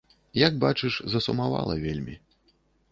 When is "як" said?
0.47-0.53